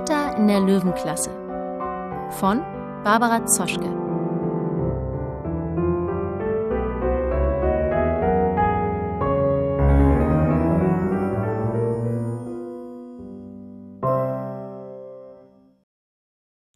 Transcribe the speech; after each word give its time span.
Greta 0.00 0.32
in 0.32 0.48
der 0.48 0.60
Löwenklasse 0.60 1.30
von 2.38 2.60
Barbara 3.04 3.44
Zoschke. 3.44 3.84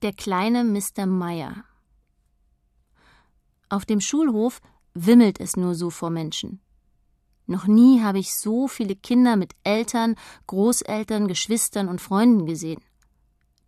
Der 0.03 0.13
kleine 0.13 0.65
Mr. 0.65 1.07
Meyer. 1.07 1.65
Auf 3.71 3.87
dem 3.87 4.01
Schulhof 4.01 4.61
wimmelt 4.93 5.41
es 5.41 5.57
nur 5.57 5.75
so 5.75 5.89
vor 5.89 6.11
Menschen. 6.11 6.61
Noch 7.47 7.67
nie 7.67 8.03
habe 8.03 8.19
ich 8.19 8.35
so 8.35 8.69
viele 8.69 8.97
Kinder 8.97 9.37
mit 9.37 9.55
Eltern, 9.65 10.17
Großeltern, 10.47 11.27
Geschwistern 11.27 11.89
und 11.89 12.03
Freunden 12.03 12.45
gesehen. 12.45 12.83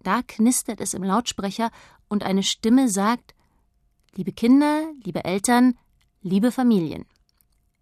Da 0.07 0.23
knistert 0.23 0.81
es 0.81 0.95
im 0.95 1.03
Lautsprecher 1.03 1.73
und 2.07 2.23
eine 2.23 2.45
Stimme 2.45 2.89
sagt 2.89 3.35
Liebe 4.15 4.31
Kinder, 4.31 4.85
liebe 5.03 5.25
Eltern, 5.25 5.77
liebe 6.23 6.53
Familien. 6.53 7.07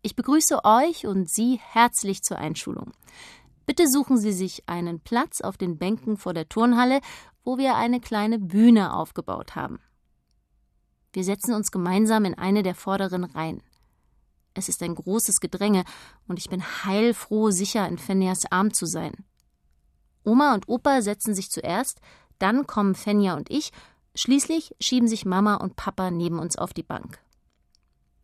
Ich 0.01 0.16
begrüße 0.16 0.65
euch 0.65 1.06
und 1.06 1.29
Sie 1.29 1.60
herzlich 1.62 2.23
zur 2.23 2.38
Einschulung. 2.38 2.92
Bitte 3.66 3.91
suchen 3.91 4.16
Sie 4.16 4.32
sich 4.32 4.66
einen 4.70 5.01
Platz 5.01 5.42
auf 5.42 5.59
den 5.59 5.77
Bänken 5.77 6.16
vor 6.16 6.32
der 6.32 6.48
Turnhalle, 6.48 7.02
wo 7.45 7.59
wir 7.59 7.74
eine 7.77 8.01
kleine 8.01 8.38
Bühne 8.38 8.95
aufgebaut 8.95 9.54
haben. 9.54 9.80
Wir 11.12 11.24
setzen 11.24 11.52
uns 11.52 11.71
gemeinsam 11.71 12.24
in 12.24 12.38
eine 12.38 12.62
der 12.62 12.74
vorderen 12.74 13.24
Reihen. 13.24 13.62
Es 14.54 14.71
ist 14.71 14.82
ein 14.82 14.95
großes 14.95 15.40
Gedränge, 15.40 15.84
und 16.27 16.38
ich 16.38 16.49
bin 16.49 16.62
heilfroh, 16.62 17.51
sicher 17.51 17.87
in 17.87 17.99
Fenjas 17.99 18.51
Arm 18.51 18.73
zu 18.73 18.87
sein. 18.87 19.12
Oma 20.25 20.55
und 20.55 20.69
Opa 20.69 21.03
setzen 21.03 21.35
sich 21.35 21.51
zuerst, 21.51 22.01
dann 22.39 22.67
kommen 22.67 22.95
Fenja 22.95 23.35
und 23.37 23.51
ich, 23.51 23.71
schließlich 24.15 24.75
schieben 24.80 25.09
sich 25.09 25.25
Mama 25.25 25.57
und 25.57 25.77
Papa 25.77 26.11
neben 26.11 26.39
uns 26.39 26.57
auf 26.57 26.73
die 26.73 26.83
Bank. 26.83 27.19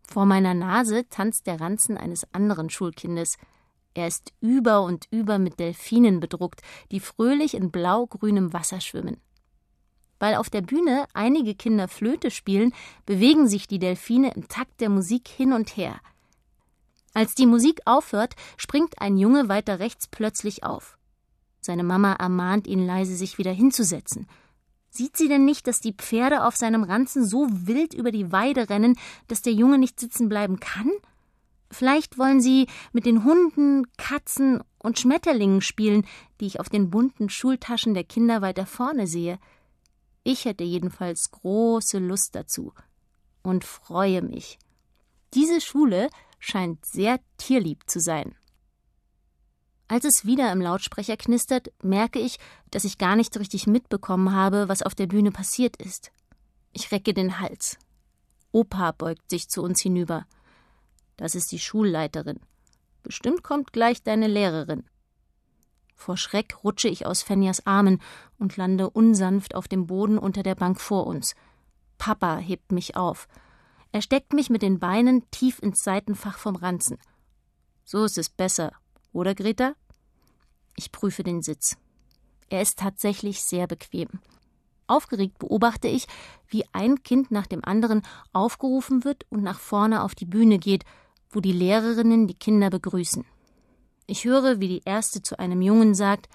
Vor 0.08 0.26
meiner 0.26 0.54
Nase 0.54 1.08
tanzt 1.08 1.46
der 1.46 1.60
Ranzen 1.60 1.96
eines 1.96 2.26
anderen 2.34 2.68
Schulkindes. 2.68 3.38
Er 3.94 4.08
ist 4.08 4.32
über 4.40 4.82
und 4.82 5.06
über 5.10 5.38
mit 5.38 5.60
Delfinen 5.60 6.18
bedruckt, 6.18 6.62
die 6.90 7.00
fröhlich 7.00 7.54
in 7.54 7.70
blau-grünem 7.70 8.52
Wasser 8.52 8.80
schwimmen. 8.80 9.20
Weil 10.18 10.34
auf 10.34 10.50
der 10.50 10.62
Bühne 10.62 11.06
einige 11.14 11.54
Kinder 11.54 11.86
Flöte 11.86 12.30
spielen, 12.30 12.74
bewegen 13.06 13.48
sich 13.48 13.68
die 13.68 13.78
Delfine 13.78 14.32
im 14.34 14.48
Takt 14.48 14.80
der 14.80 14.90
Musik 14.90 15.28
hin 15.28 15.52
und 15.52 15.76
her. 15.76 16.00
Als 17.14 17.34
die 17.34 17.46
Musik 17.46 17.80
aufhört, 17.86 18.34
springt 18.56 19.00
ein 19.00 19.16
Junge 19.16 19.48
weiter 19.48 19.78
rechts 19.78 20.08
plötzlich 20.08 20.62
auf. 20.64 20.98
Seine 21.60 21.84
Mama 21.84 22.14
ermahnt 22.14 22.66
ihn 22.66 22.84
leise, 22.84 23.14
sich 23.14 23.38
wieder 23.38 23.52
hinzusetzen. 23.52 24.26
Sieht 24.90 25.16
sie 25.16 25.28
denn 25.28 25.44
nicht, 25.44 25.66
dass 25.66 25.80
die 25.80 25.92
Pferde 25.92 26.44
auf 26.44 26.56
seinem 26.56 26.82
Ranzen 26.82 27.24
so 27.24 27.46
wild 27.50 27.94
über 27.94 28.10
die 28.10 28.32
Weide 28.32 28.68
rennen, 28.68 28.98
dass 29.28 29.42
der 29.42 29.52
Junge 29.52 29.78
nicht 29.78 30.00
sitzen 30.00 30.28
bleiben 30.28 30.58
kann? 30.58 30.90
Vielleicht 31.70 32.18
wollen 32.18 32.40
sie 32.40 32.66
mit 32.92 33.06
den 33.06 33.24
Hunden, 33.24 33.86
Katzen 33.96 34.60
und 34.78 34.98
Schmetterlingen 34.98 35.60
spielen, 35.60 36.04
die 36.40 36.46
ich 36.46 36.58
auf 36.58 36.68
den 36.68 36.90
bunten 36.90 37.28
Schultaschen 37.28 37.94
der 37.94 38.02
Kinder 38.02 38.42
weiter 38.42 38.66
vorne 38.66 39.06
sehe. 39.06 39.38
Ich 40.24 40.44
hätte 40.44 40.64
jedenfalls 40.64 41.30
große 41.30 41.98
Lust 41.98 42.34
dazu 42.34 42.72
und 43.42 43.64
freue 43.64 44.22
mich. 44.22 44.58
Diese 45.34 45.60
Schule 45.60 46.10
scheint 46.40 46.84
sehr 46.84 47.20
tierlieb 47.36 47.88
zu 47.88 48.00
sein. 48.00 48.34
Als 49.90 50.04
es 50.04 50.24
wieder 50.24 50.52
im 50.52 50.60
Lautsprecher 50.60 51.16
knistert, 51.16 51.72
merke 51.82 52.20
ich, 52.20 52.38
dass 52.70 52.84
ich 52.84 52.96
gar 52.96 53.16
nicht 53.16 53.36
richtig 53.36 53.66
mitbekommen 53.66 54.32
habe, 54.32 54.68
was 54.68 54.82
auf 54.82 54.94
der 54.94 55.08
Bühne 55.08 55.32
passiert 55.32 55.74
ist. 55.82 56.12
Ich 56.72 56.92
recke 56.92 57.12
den 57.12 57.40
Hals. 57.40 57.76
Opa 58.52 58.92
beugt 58.92 59.28
sich 59.28 59.48
zu 59.48 59.64
uns 59.64 59.80
hinüber. 59.80 60.26
Das 61.16 61.34
ist 61.34 61.50
die 61.50 61.58
Schulleiterin. 61.58 62.38
Bestimmt 63.02 63.42
kommt 63.42 63.72
gleich 63.72 64.00
deine 64.04 64.28
Lehrerin. 64.28 64.84
Vor 65.96 66.16
Schreck 66.16 66.62
rutsche 66.62 66.86
ich 66.86 67.04
aus 67.04 67.24
Fenjas 67.24 67.66
Armen 67.66 68.00
und 68.38 68.56
lande 68.56 68.90
unsanft 68.90 69.56
auf 69.56 69.66
dem 69.66 69.88
Boden 69.88 70.18
unter 70.18 70.44
der 70.44 70.54
Bank 70.54 70.80
vor 70.80 71.08
uns. 71.08 71.34
Papa 71.98 72.36
hebt 72.36 72.70
mich 72.70 72.94
auf. 72.94 73.26
Er 73.90 74.02
steckt 74.02 74.34
mich 74.34 74.50
mit 74.50 74.62
den 74.62 74.78
Beinen 74.78 75.28
tief 75.32 75.58
ins 75.58 75.82
Seitenfach 75.82 76.38
vom 76.38 76.54
Ranzen. 76.54 76.96
So 77.84 78.04
ist 78.04 78.18
es 78.18 78.30
besser, 78.30 78.70
oder 79.12 79.34
Greta? 79.34 79.74
Ich 80.76 80.92
prüfe 80.92 81.22
den 81.22 81.42
Sitz. 81.42 81.76
Er 82.48 82.62
ist 82.62 82.78
tatsächlich 82.78 83.42
sehr 83.42 83.66
bequem. 83.66 84.08
Aufgeregt 84.86 85.38
beobachte 85.38 85.86
ich, 85.86 86.06
wie 86.48 86.64
ein 86.72 87.02
Kind 87.04 87.30
nach 87.30 87.46
dem 87.46 87.64
anderen 87.64 88.02
aufgerufen 88.32 89.04
wird 89.04 89.24
und 89.30 89.42
nach 89.42 89.60
vorne 89.60 90.02
auf 90.02 90.16
die 90.16 90.26
Bühne 90.26 90.58
geht, 90.58 90.84
wo 91.30 91.40
die 91.40 91.52
Lehrerinnen 91.52 92.26
die 92.26 92.34
Kinder 92.34 92.70
begrüßen. 92.70 93.24
Ich 94.06 94.24
höre, 94.24 94.58
wie 94.58 94.66
die 94.66 94.82
erste 94.84 95.22
zu 95.22 95.38
einem 95.38 95.62
Jungen 95.62 95.94
sagt 95.94 96.28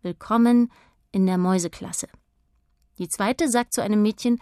Willkommen 0.00 0.72
in 1.12 1.26
der 1.26 1.36
Mäuseklasse. 1.36 2.08
Die 2.98 3.08
zweite 3.08 3.50
sagt 3.50 3.74
zu 3.74 3.82
einem 3.82 4.00
Mädchen 4.00 4.40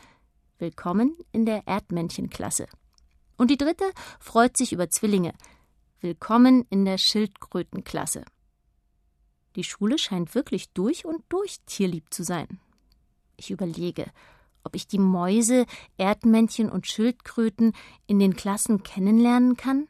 Willkommen 0.58 1.16
in 1.32 1.44
der 1.44 1.66
Erdmännchenklasse. 1.66 2.68
Und 3.36 3.50
die 3.50 3.56
dritte 3.56 3.90
freut 4.20 4.56
sich 4.56 4.72
über 4.72 4.90
Zwillinge. 4.90 5.34
Willkommen 6.00 6.64
in 6.70 6.84
der 6.84 6.98
Schildkrötenklasse. 6.98 8.24
Die 9.56 9.64
Schule 9.64 9.98
scheint 9.98 10.34
wirklich 10.34 10.70
durch 10.72 11.04
und 11.04 11.22
durch 11.28 11.60
tierlieb 11.66 12.12
zu 12.12 12.22
sein. 12.22 12.60
Ich 13.36 13.50
überlege, 13.50 14.06
ob 14.64 14.74
ich 14.74 14.86
die 14.86 14.98
Mäuse, 14.98 15.66
Erdmännchen 15.96 16.70
und 16.70 16.86
Schildkröten 16.86 17.72
in 18.06 18.18
den 18.18 18.36
Klassen 18.36 18.82
kennenlernen 18.82 19.56
kann? 19.56 19.88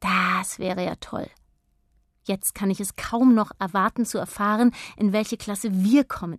Das 0.00 0.58
wäre 0.58 0.84
ja 0.84 0.94
toll. 0.96 1.28
Jetzt 2.24 2.54
kann 2.54 2.70
ich 2.70 2.80
es 2.80 2.96
kaum 2.96 3.34
noch 3.34 3.50
erwarten 3.58 4.06
zu 4.06 4.18
erfahren, 4.18 4.72
in 4.96 5.12
welche 5.12 5.36
Klasse 5.36 5.84
wir 5.84 6.04
kommen 6.04 6.38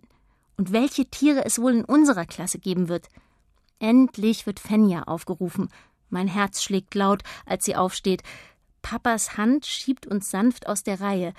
und 0.56 0.72
welche 0.72 1.06
Tiere 1.06 1.44
es 1.44 1.60
wohl 1.60 1.74
in 1.74 1.84
unserer 1.84 2.26
Klasse 2.26 2.58
geben 2.58 2.88
wird. 2.88 3.08
Endlich 3.78 4.46
wird 4.46 4.60
Fenja 4.60 5.04
aufgerufen. 5.04 5.68
Mein 6.08 6.28
Herz 6.28 6.62
schlägt 6.62 6.94
laut, 6.94 7.22
als 7.46 7.64
sie 7.64 7.76
aufsteht. 7.76 8.22
Papas 8.80 9.36
Hand 9.36 9.66
schiebt 9.66 10.06
uns 10.06 10.30
sanft 10.30 10.66
aus 10.66 10.82
der 10.82 11.00
Reihe. 11.00 11.32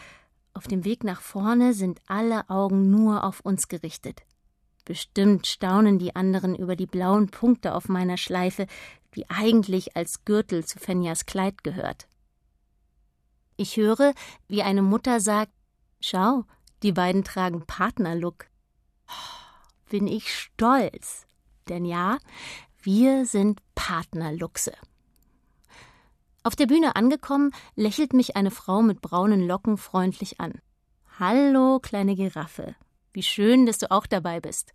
Auf 0.54 0.68
dem 0.68 0.86
Weg 0.86 1.04
nach 1.04 1.22
vorne 1.22 1.74
sind 1.74 2.00
alle 2.08 2.50
Augen 2.50 2.90
nur 2.92 3.24
auf 3.24 3.40
uns 3.42 3.68
gerichtet. 3.68 4.22
Bestimmt 4.86 5.48
staunen 5.48 5.98
die 5.98 6.16
anderen 6.16 6.56
über 6.56 6.76
die 6.76 6.86
blauen 6.86 7.30
Punkte 7.30 7.74
auf 7.74 7.88
meiner 7.88 8.18
Schleife, 8.18 8.68
die 9.16 9.30
eigentlich 9.30 9.96
als 9.96 10.26
Gürtel 10.26 10.66
zu 10.66 10.80
Fenjas 10.80 11.26
Kleid 11.26 11.64
gehört. 11.64 12.08
Ich 13.56 13.78
höre, 13.78 14.14
wie 14.48 14.64
eine 14.64 14.82
Mutter 14.82 15.20
sagt: 15.20 15.52
Schau, 16.02 16.44
die 16.82 16.92
beiden 16.92 17.24
tragen 17.24 17.66
Partnerlook. 17.66 18.48
Bin 19.90 20.08
ich 20.08 20.36
stolz. 20.36 21.26
Denn 21.70 21.86
ja, 21.86 22.18
wir 22.82 23.26
sind 23.26 23.62
Partnerluchse. 23.76 24.74
Auf 26.46 26.58
der 26.58 26.66
Bühne 26.66 26.98
angekommen, 26.98 27.52
lächelt 27.76 28.12
mich 28.12 28.36
eine 28.36 28.52
Frau 28.52 28.82
mit 28.82 29.00
braunen 29.00 29.48
Locken 29.48 29.78
freundlich 29.78 30.42
an. 30.42 30.62
Hallo, 31.18 31.80
kleine 31.80 32.16
Giraffe. 32.16 32.76
Wie 33.14 33.24
schön, 33.24 33.66
dass 33.66 33.78
du 33.78 33.90
auch 33.90 34.06
dabei 34.06 34.42
bist. 34.42 34.74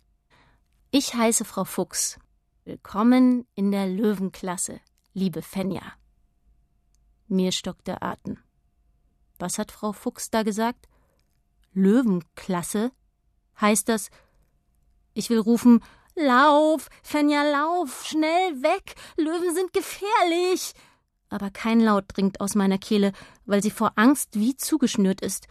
Ich 0.89 1.13
heiße 1.13 1.45
Frau 1.45 1.65
Fuchs. 1.65 2.17
Willkommen 2.65 3.45
in 3.53 3.71
der 3.71 3.85
Löwenklasse, 3.85 4.81
liebe 5.13 5.43
Fenja. 5.43 5.83
Mir 7.27 7.51
stockt 7.51 7.85
der 7.85 8.01
Atem. 8.01 8.39
Was 9.37 9.59
hat 9.59 9.71
Frau 9.71 9.91
Fuchs 9.91 10.31
da 10.31 10.41
gesagt? 10.41 10.89
Löwenklasse? 11.73 12.91
Heißt 13.61 13.89
das, 13.89 14.09
ich 15.13 15.29
will 15.29 15.39
rufen, 15.39 15.83
Lauf, 16.15 16.89
Fenja, 17.03 17.43
lauf, 17.43 18.05
schnell 18.05 18.61
weg, 18.61 18.95
Löwen 19.15 19.53
sind 19.55 19.71
gefährlich. 19.71 20.73
Aber 21.29 21.51
kein 21.51 21.79
Laut 21.79 22.05
dringt 22.07 22.41
aus 22.41 22.55
meiner 22.55 22.77
Kehle, 22.77 23.13
weil 23.45 23.61
sie 23.61 23.71
vor 23.71 23.93
Angst 23.95 24.29
wie 24.33 24.55
zugeschnürt 24.55 25.21
ist. 25.21 25.47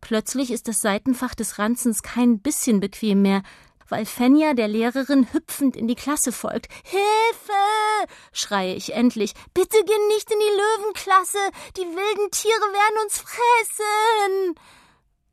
Plötzlich 0.00 0.50
ist 0.50 0.68
das 0.68 0.80
Seitenfach 0.80 1.34
des 1.34 1.58
Ranzens 1.58 2.02
kein 2.02 2.40
bisschen 2.40 2.80
bequem 2.80 3.22
mehr, 3.22 3.42
weil 3.88 4.06
Fenja 4.06 4.54
der 4.54 4.68
Lehrerin 4.68 5.32
hüpfend 5.32 5.76
in 5.76 5.88
die 5.88 5.94
Klasse 5.94 6.32
folgt. 6.32 6.68
Hilfe! 6.82 8.10
schreie 8.32 8.74
ich 8.74 8.92
endlich. 8.92 9.34
Bitte 9.54 9.78
geh 9.86 10.14
nicht 10.14 10.30
in 10.30 10.38
die 10.38 10.56
Löwenklasse! 10.56 11.38
Die 11.76 11.82
wilden 11.82 12.30
Tiere 12.30 12.54
werden 12.54 13.04
uns 13.04 13.18
fressen! 13.18 14.54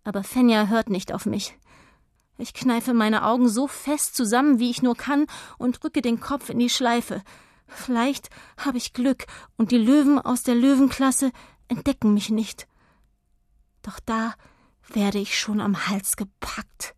Aber 0.03 0.23
Fenja 0.23 0.67
hört 0.67 0.89
nicht 0.89 1.13
auf 1.13 1.25
mich. 1.25 1.57
Ich 2.37 2.53
kneife 2.53 2.93
meine 2.93 3.25
Augen 3.25 3.49
so 3.49 3.67
fest 3.67 4.15
zusammen, 4.15 4.57
wie 4.57 4.71
ich 4.71 4.81
nur 4.81 4.95
kann, 4.95 5.27
und 5.57 5.83
drücke 5.83 6.01
den 6.01 6.19
Kopf 6.19 6.49
in 6.49 6.59
die 6.59 6.69
Schleife. 6.69 7.23
Vielleicht 7.73 8.29
habe 8.57 8.77
ich 8.77 8.93
Glück, 8.93 9.25
und 9.57 9.71
die 9.71 9.77
Löwen 9.77 10.19
aus 10.19 10.43
der 10.43 10.55
Löwenklasse 10.55 11.31
entdecken 11.67 12.13
mich 12.13 12.29
nicht. 12.29 12.67
Doch 13.81 13.99
da 14.05 14.35
werde 14.89 15.19
ich 15.19 15.39
schon 15.39 15.61
am 15.61 15.87
Hals 15.87 16.17
gepackt. 16.17 16.93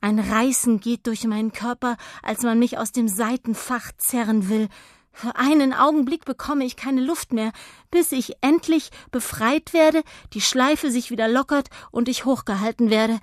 Ein 0.00 0.18
Reißen 0.18 0.80
geht 0.80 1.06
durch 1.06 1.24
meinen 1.24 1.52
Körper, 1.52 1.96
als 2.22 2.42
man 2.42 2.58
mich 2.58 2.78
aus 2.78 2.92
dem 2.92 3.08
Seitenfach 3.08 3.90
zerren 3.96 4.48
will. 4.48 4.68
Für 5.12 5.36
einen 5.36 5.72
Augenblick 5.72 6.24
bekomme 6.24 6.64
ich 6.64 6.76
keine 6.76 7.00
Luft 7.00 7.32
mehr, 7.32 7.52
bis 7.90 8.12
ich 8.12 8.34
endlich 8.40 8.90
befreit 9.10 9.72
werde, 9.72 10.02
die 10.32 10.40
Schleife 10.40 10.90
sich 10.90 11.10
wieder 11.10 11.28
lockert 11.28 11.68
und 11.90 12.08
ich 12.08 12.24
hochgehalten 12.24 12.90
werde. 12.90 13.18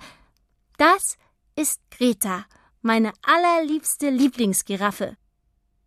Das 0.76 1.16
ist 1.54 1.80
Greta, 1.90 2.44
meine 2.80 3.12
allerliebste 3.22 4.10
Lieblingsgiraffe, 4.10 5.16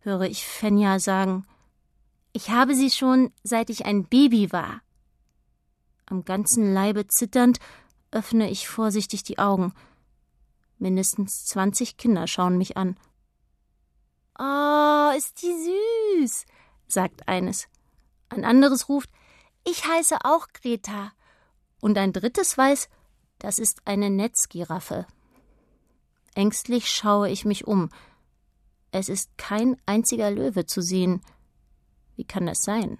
höre 0.06 0.22
ich 0.22 0.46
Fenja 0.46 0.98
sagen. 1.00 1.44
Ich 2.32 2.50
habe 2.50 2.74
sie 2.74 2.90
schon, 2.90 3.32
seit 3.42 3.68
ich 3.70 3.84
ein 3.84 4.04
Baby 4.04 4.52
war. 4.52 4.80
Am 6.06 6.24
ganzen 6.24 6.72
Leibe 6.72 7.08
zitternd 7.08 7.58
öffne 8.12 8.48
ich 8.48 8.68
vorsichtig 8.68 9.24
die 9.24 9.38
Augen. 9.38 9.74
Mindestens 10.78 11.44
zwanzig 11.44 11.96
Kinder 11.96 12.28
schauen 12.28 12.56
mich 12.56 12.76
an. 12.76 12.96
Oh, 14.38 15.10
ist 15.16 15.42
die 15.42 16.22
süß, 16.22 16.46
sagt 16.86 17.26
eines. 17.26 17.66
Ein 18.28 18.44
anderes 18.44 18.88
ruft, 18.88 19.10
ich 19.64 19.86
heiße 19.86 20.18
auch 20.22 20.46
Greta. 20.52 21.12
Und 21.80 21.98
ein 21.98 22.12
drittes 22.12 22.56
weiß, 22.56 22.88
das 23.38 23.58
ist 23.58 23.80
eine 23.86 24.10
Netzgiraffe. 24.10 25.06
Ängstlich 26.34 26.90
schaue 26.90 27.28
ich 27.28 27.44
mich 27.44 27.66
um. 27.66 27.88
Es 28.98 29.10
ist 29.10 29.36
kein 29.36 29.76
einziger 29.84 30.30
Löwe 30.30 30.64
zu 30.64 30.80
sehen. 30.80 31.20
Wie 32.16 32.24
kann 32.24 32.46
das 32.46 32.60
sein? 32.62 32.98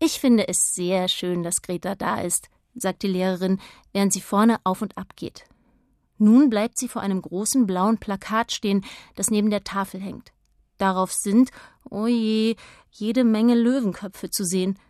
Ich 0.00 0.18
finde 0.18 0.48
es 0.48 0.74
sehr 0.74 1.06
schön, 1.06 1.44
dass 1.44 1.62
Greta 1.62 1.94
da 1.94 2.20
ist, 2.20 2.48
sagt 2.74 3.04
die 3.04 3.08
Lehrerin, 3.08 3.60
während 3.92 4.12
sie 4.12 4.20
vorne 4.20 4.58
auf 4.64 4.82
und 4.82 4.98
ab 4.98 5.14
geht. 5.14 5.44
Nun 6.18 6.50
bleibt 6.50 6.80
sie 6.80 6.88
vor 6.88 7.00
einem 7.00 7.22
großen 7.22 7.64
blauen 7.64 7.98
Plakat 7.98 8.50
stehen, 8.50 8.84
das 9.14 9.30
neben 9.30 9.50
der 9.50 9.62
Tafel 9.62 10.00
hängt. 10.00 10.32
Darauf 10.78 11.12
sind, 11.12 11.52
oje, 11.88 12.56
oh 12.56 12.60
jede 12.90 13.22
Menge 13.22 13.54
Löwenköpfe 13.54 14.30
zu 14.30 14.44
sehen. 14.44 14.80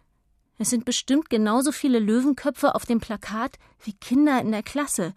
Es 0.56 0.70
sind 0.70 0.86
bestimmt 0.86 1.28
genauso 1.28 1.70
viele 1.70 1.98
Löwenköpfe 1.98 2.74
auf 2.74 2.86
dem 2.86 3.00
Plakat 3.00 3.58
wie 3.84 3.92
Kinder 3.92 4.40
in 4.40 4.52
der 4.52 4.62
Klasse. 4.62 5.12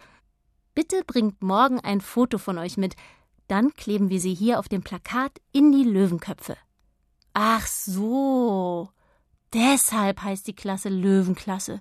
Bitte 0.75 1.03
bringt 1.07 1.41
morgen 1.41 1.79
ein 1.79 2.01
Foto 2.01 2.37
von 2.37 2.57
euch 2.57 2.75
mit, 2.75 2.97
dann 3.53 3.75
kleben 3.75 4.09
wir 4.09 4.19
sie 4.19 4.33
hier 4.33 4.57
auf 4.57 4.67
dem 4.67 4.81
Plakat 4.81 5.39
in 5.51 5.71
die 5.71 5.83
Löwenköpfe. 5.83 6.57
Ach 7.33 7.67
so. 7.67 8.89
Deshalb 9.53 10.23
heißt 10.23 10.47
die 10.47 10.55
Klasse 10.55 10.89
Löwenklasse. 10.89 11.79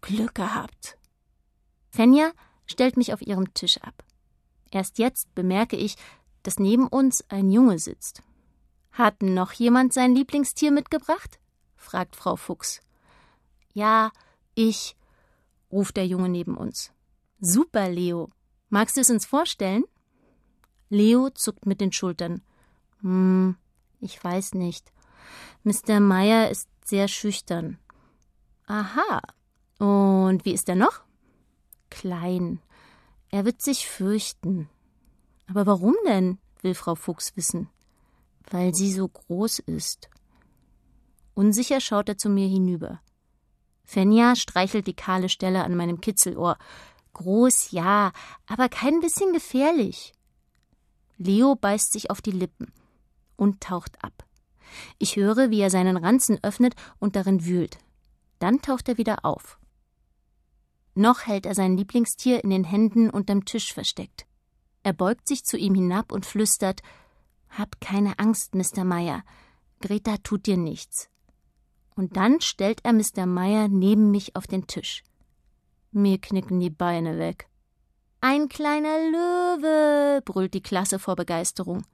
Glück 0.00 0.34
gehabt. 0.34 0.98
Fenja 1.90 2.32
stellt 2.66 2.96
mich 2.96 3.12
auf 3.12 3.22
ihrem 3.22 3.54
Tisch 3.54 3.78
ab. 3.78 4.02
Erst 4.72 4.98
jetzt 4.98 5.32
bemerke 5.36 5.76
ich, 5.76 5.94
dass 6.42 6.58
neben 6.58 6.88
uns 6.88 7.24
ein 7.28 7.52
Junge 7.52 7.78
sitzt. 7.78 8.24
Hat 8.90 9.22
noch 9.22 9.52
jemand 9.52 9.92
sein 9.92 10.16
Lieblingstier 10.16 10.72
mitgebracht? 10.72 11.38
fragt 11.76 12.16
Frau 12.16 12.34
Fuchs. 12.34 12.80
Ja, 13.72 14.10
ich, 14.56 14.96
ruft 15.70 15.96
der 15.96 16.08
Junge 16.08 16.28
neben 16.28 16.56
uns. 16.56 16.90
Super, 17.38 17.88
Leo. 17.88 18.30
Magst 18.68 18.96
du 18.96 19.00
es 19.00 19.10
uns 19.10 19.26
vorstellen? 19.26 19.84
Leo 20.88 21.30
zuckt 21.30 21.66
mit 21.66 21.80
den 21.80 21.92
Schultern. 21.92 22.42
Hm, 23.00 23.56
ich 24.00 24.22
weiß 24.22 24.54
nicht. 24.54 24.92
Mr. 25.64 26.00
Meyer 26.00 26.50
ist 26.50 26.68
sehr 26.84 27.08
schüchtern. 27.08 27.78
Aha. 28.66 29.20
Und 29.78 30.44
wie 30.44 30.52
ist 30.52 30.68
er 30.68 30.76
noch? 30.76 31.08
klein. 31.90 32.60
Er 33.30 33.44
wird 33.44 33.62
sich 33.62 33.88
fürchten. 33.88 34.68
Aber 35.48 35.66
warum 35.66 35.94
denn? 36.06 36.38
will 36.62 36.74
Frau 36.74 36.94
Fuchs 36.94 37.36
wissen. 37.36 37.68
Weil 38.50 38.74
sie 38.74 38.92
so 38.92 39.08
groß 39.08 39.60
ist. 39.60 40.08
Unsicher 41.34 41.80
schaut 41.80 42.08
er 42.08 42.18
zu 42.18 42.28
mir 42.28 42.48
hinüber. 42.48 43.00
Fenja 43.84 44.36
streichelt 44.36 44.86
die 44.86 44.94
kahle 44.94 45.28
Stelle 45.28 45.64
an 45.64 45.76
meinem 45.76 46.00
Kitzelohr. 46.00 46.58
Groß 47.14 47.70
ja, 47.70 48.12
aber 48.46 48.68
kein 48.68 49.00
bisschen 49.00 49.32
gefährlich. 49.32 50.12
Leo 51.18 51.56
beißt 51.56 51.92
sich 51.92 52.10
auf 52.10 52.22
die 52.22 52.30
Lippen 52.30 52.72
und 53.36 53.60
taucht 53.60 54.02
ab. 54.02 54.24
Ich 54.98 55.16
höre, 55.16 55.50
wie 55.50 55.60
er 55.60 55.70
seinen 55.70 55.96
Ranzen 55.96 56.38
öffnet 56.42 56.74
und 56.98 57.16
darin 57.16 57.44
wühlt. 57.44 57.78
Dann 58.38 58.62
taucht 58.62 58.88
er 58.88 58.98
wieder 58.98 59.24
auf. 59.24 59.58
Noch 60.94 61.26
hält 61.26 61.46
er 61.46 61.54
sein 61.54 61.76
Lieblingstier 61.76 62.42
in 62.42 62.50
den 62.50 62.64
Händen 62.64 63.10
unterm 63.10 63.44
Tisch 63.44 63.72
versteckt. 63.72 64.26
Er 64.82 64.92
beugt 64.92 65.28
sich 65.28 65.44
zu 65.44 65.56
ihm 65.56 65.74
hinab 65.74 66.12
und 66.12 66.26
flüstert 66.26 66.82
Hab 67.50 67.80
keine 67.80 68.18
Angst, 68.18 68.54
Mr. 68.54 68.84
Meyer. 68.84 69.22
Greta 69.80 70.16
tut 70.18 70.46
dir 70.46 70.56
nichts. 70.56 71.08
Und 71.94 72.16
dann 72.16 72.40
stellt 72.40 72.80
er 72.84 72.92
Mr. 72.92 73.26
Meyer 73.26 73.68
neben 73.68 74.10
mich 74.10 74.36
auf 74.36 74.46
den 74.46 74.66
Tisch. 74.66 75.02
Mir 75.90 76.18
knicken 76.18 76.60
die 76.60 76.70
Beine 76.70 77.18
weg. 77.18 77.47
Ein 78.20 78.48
kleiner 78.48 78.98
Löwe, 78.98 80.22
brüllt 80.24 80.54
die 80.54 80.62
Klasse 80.62 80.98
vor 80.98 81.14
Begeisterung. 81.14 81.84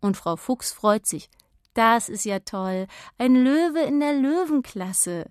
Und 0.00 0.16
Frau 0.16 0.36
Fuchs 0.36 0.72
freut 0.72 1.06
sich. 1.06 1.30
Das 1.72 2.08
ist 2.10 2.24
ja 2.24 2.40
toll. 2.40 2.86
Ein 3.16 3.34
Löwe 3.34 3.80
in 3.80 4.00
der 4.00 4.12
Löwenklasse. 4.12 5.30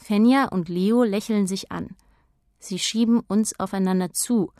Fenja 0.00 0.46
und 0.46 0.70
Leo 0.70 1.02
lächeln 1.02 1.46
sich 1.46 1.70
an. 1.70 1.96
Sie 2.58 2.78
schieben 2.78 3.20
uns 3.20 3.58
aufeinander 3.60 4.12
zu. 4.12 4.50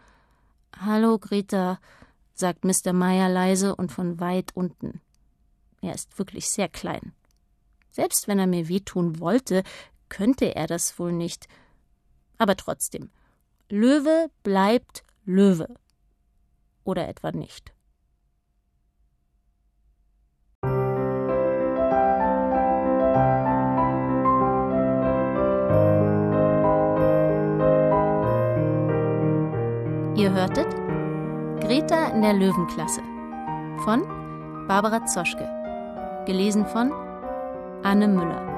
Hallo, 0.77 1.19
Greta, 1.19 1.79
sagt 2.35 2.65
Mr. 2.65 2.93
Meyer 2.93 3.29
leise 3.29 3.77
und 3.77 3.93
von 3.93 4.21
weit 4.21 4.51
unten. 4.55 5.01
Er 5.81 5.95
ist 5.95 6.19
wirklich 6.19 6.51
sehr 6.51 6.69
klein. 6.69 7.13
Selbst 7.91 8.29
wenn 8.29 8.39
er 8.39 8.47
mir 8.47 8.69
wehtun 8.69 9.19
wollte, 9.19 9.63
könnte 10.11 10.55
er 10.55 10.67
das 10.67 10.99
wohl 10.99 11.13
nicht. 11.13 11.49
Aber 12.37 12.57
trotzdem, 12.57 13.11
Löwe 13.73 14.31
bleibt 14.43 15.05
Löwe. 15.25 15.69
Oder 16.83 17.09
etwa 17.09 17.31
nicht. 17.31 17.73
Ihr 30.17 30.33
hörtet 30.33 30.67
Greta 31.61 32.09
in 32.09 32.23
der 32.23 32.33
Löwenklasse 32.33 33.03
von 33.85 34.03
Barbara 34.67 35.07
Zoschke. 35.07 35.49
Gelesen 36.27 36.67
von 36.67 36.91
Anne 37.85 38.09
Müller. 38.09 38.49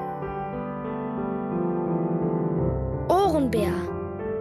Ohrenbär. 3.09 3.92